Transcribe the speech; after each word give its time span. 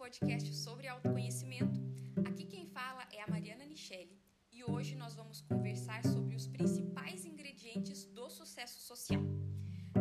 podcast 0.00 0.54
sobre 0.54 0.88
autoconhecimento. 0.88 1.78
Aqui 2.24 2.46
quem 2.46 2.64
fala 2.64 3.06
é 3.12 3.20
a 3.20 3.26
Mariana 3.28 3.66
Nichelle 3.66 4.18
e 4.50 4.64
hoje 4.64 4.94
nós 4.96 5.14
vamos 5.14 5.42
conversar 5.42 6.02
sobre 6.04 6.34
os 6.34 6.46
principais 6.46 7.26
ingredientes 7.26 8.06
do 8.06 8.30
sucesso 8.30 8.80
social. 8.80 9.22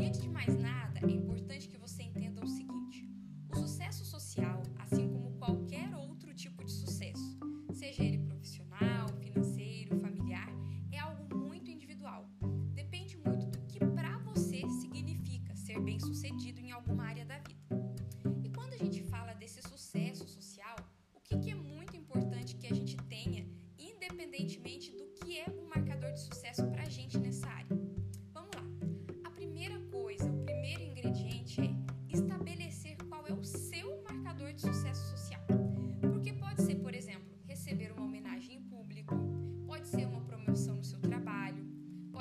E 0.00 0.04
antes 0.06 0.20
de 0.22 0.28
mais 0.28 0.54
nada, 0.56 1.00
é 1.00 1.10
importante 1.10 1.68
que 1.68 1.76
você 1.76 2.04
entenda 2.04 2.44
o 2.44 2.46
seguinte: 2.46 3.10
o 3.50 3.56
sucesso 3.56 4.04
social, 4.04 4.62
assim 4.78 5.08
como 5.08 5.36
qualquer 5.38 5.92
outro 5.96 6.32
tipo 6.32 6.64
de 6.64 6.70
sucesso, 6.70 7.36
seja 7.72 8.04
ele 8.04 8.18
profissional, 8.18 9.08
financeiro, 9.18 9.98
familiar, 9.98 10.48
é 10.92 11.00
algo 11.00 11.36
muito 11.36 11.68
individual. 11.68 12.30
Depende 12.72 13.16
muito 13.16 13.46
do 13.46 13.58
que 13.66 13.80
para 13.80 14.18
você 14.18 14.62
significa 14.80 15.56
ser 15.56 15.80
bem-sucedido 15.80 16.37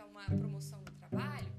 é 0.00 0.04
uma 0.04 0.24
promoção 0.24 0.78
no 0.80 0.90
trabalho, 0.92 1.53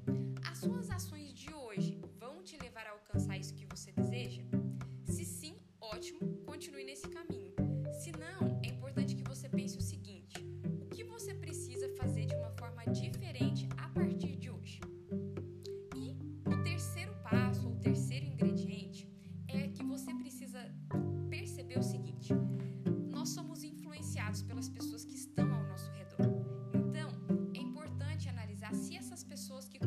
se 28.86 28.96
essas 28.96 29.24
pessoas 29.24 29.68
que 29.68 29.80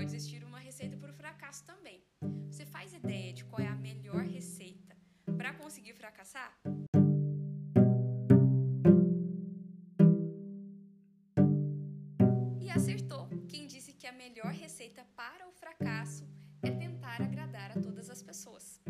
pode 0.00 0.16
existir 0.16 0.42
uma 0.44 0.58
receita 0.58 0.96
para 0.96 1.10
o 1.10 1.14
fracasso 1.14 1.62
também. 1.64 2.02
Você 2.48 2.64
faz 2.64 2.94
ideia 2.94 3.34
de 3.34 3.44
qual 3.44 3.60
é 3.60 3.68
a 3.68 3.74
melhor 3.74 4.24
receita 4.24 4.96
para 5.36 5.52
conseguir 5.52 5.92
fracassar? 5.92 6.50
E 12.58 12.70
acertou 12.70 13.28
quem 13.46 13.66
disse 13.66 13.92
que 13.92 14.06
a 14.06 14.12
melhor 14.12 14.52
receita 14.52 15.04
para 15.14 15.46
o 15.46 15.52
fracasso 15.52 16.26
é 16.62 16.70
tentar 16.70 17.20
agradar 17.20 17.72
a 17.72 17.80
todas 17.80 18.08
as 18.08 18.22
pessoas. 18.22 18.80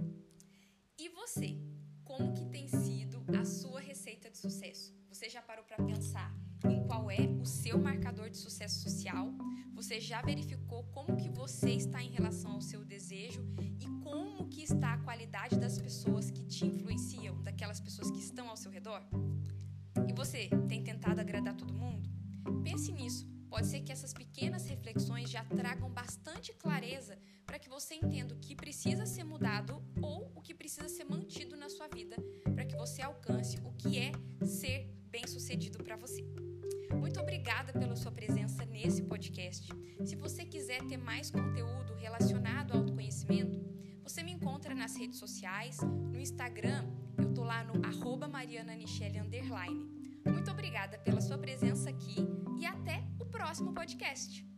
E 0.96 1.08
você, 1.08 1.58
como 2.04 2.32
que 2.34 2.46
tem 2.46 2.68
sido 2.68 3.24
a 3.36 3.44
sua 3.44 3.80
receita 3.80 4.30
de 4.30 4.38
sucesso? 4.38 4.94
Você 5.08 5.28
já 5.28 5.42
parou 5.42 5.64
para 5.64 5.84
pensar 5.84 6.32
em 6.68 6.82
qual 6.84 7.10
é 7.10 7.28
o 7.40 7.44
seu 7.44 7.78
marcador 7.78 8.28
de 8.30 8.36
sucesso 8.36 8.80
social? 8.80 9.32
Você 9.74 10.00
já 10.00 10.20
verificou 10.20 10.84
como 10.84 11.16
que 11.16 11.28
você 11.28 11.70
está 11.70 12.02
em 12.02 12.10
relação 12.10 12.52
ao 12.52 12.60
seu 12.60 12.84
desejo 12.84 13.42
e 13.78 13.86
como 14.02 14.48
que 14.48 14.62
está 14.62 14.94
a 14.94 14.98
qualidade 14.98 15.58
das 15.58 15.78
pessoas 15.78 16.30
que 16.30 16.44
te 16.44 16.66
influenciam, 16.66 17.40
daquelas 17.42 17.80
pessoas 17.80 18.10
que 18.10 18.18
estão 18.18 18.48
ao 18.48 18.56
seu 18.56 18.70
redor? 18.70 19.02
E 20.06 20.12
você 20.12 20.48
tem 20.68 20.82
tentado 20.82 21.20
agradar 21.20 21.54
todo 21.56 21.72
mundo? 21.72 22.10
Pense 22.62 22.92
nisso. 22.92 23.26
Pode 23.48 23.66
ser 23.66 23.80
que 23.80 23.90
essas 23.90 24.12
pequenas 24.12 24.66
reflexões 24.66 25.28
já 25.28 25.44
tragam 25.44 25.90
bastante 25.90 26.52
clareza 26.52 27.18
para 27.44 27.58
que 27.58 27.68
você 27.68 27.94
entenda 27.94 28.32
o 28.32 28.38
que 28.38 28.54
precisa 28.54 29.06
ser 29.06 29.24
mudado 29.24 29.82
ou 30.00 30.30
o 30.36 30.40
que 30.40 30.54
precisa 30.54 30.88
ser 30.88 31.04
mantido 31.04 31.56
na 31.56 31.68
sua 31.68 31.88
vida 31.88 32.16
para 32.54 32.64
que 32.64 32.76
você 32.76 33.02
alcance 33.02 33.58
o 33.64 33.72
que 33.72 33.98
é 33.98 34.12
ser 34.46 34.99
bem-sucedido 35.20 35.84
para 35.84 35.96
você. 35.96 36.24
Muito 36.98 37.20
obrigada 37.20 37.72
pela 37.74 37.94
sua 37.94 38.10
presença 38.10 38.64
nesse 38.64 39.02
podcast. 39.02 39.68
Se 40.02 40.16
você 40.16 40.46
quiser 40.46 40.82
ter 40.86 40.96
mais 40.96 41.30
conteúdo 41.30 41.94
relacionado 41.94 42.72
ao 42.72 42.78
autoconhecimento, 42.78 43.60
você 44.02 44.22
me 44.22 44.32
encontra 44.32 44.74
nas 44.74 44.96
redes 44.96 45.18
sociais, 45.18 45.78
no 45.82 46.18
Instagram, 46.18 46.86
eu 47.18 47.34
tô 47.34 47.44
lá 47.44 47.62
no 47.64 47.84
arroba 47.84 48.30
Muito 50.26 50.50
obrigada 50.50 50.98
pela 50.98 51.20
sua 51.20 51.36
presença 51.36 51.90
aqui 51.90 52.16
e 52.58 52.64
até 52.64 53.04
o 53.20 53.26
próximo 53.26 53.74
podcast. 53.74 54.49